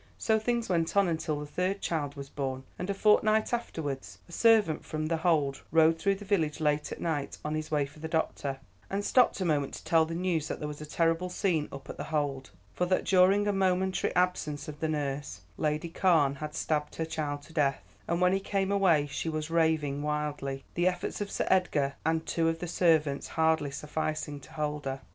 [0.17, 4.31] So things went on until the third child was born, and a fortnight afterwards a
[4.31, 7.99] servant from The Hold rode through the village late at night on his way for
[7.99, 8.57] the doctor,
[8.89, 11.87] and stopped a moment to tell the news that there was a terrible scene up
[11.87, 16.55] at The Hold, for that during a momentary absence of the nurse, Lady Carne had
[16.55, 20.87] stabbed her child to death, and when he came away she was raving wildly, the
[20.87, 25.01] efforts of Sir Edgar and two of the servants hardly sufficing to hold her.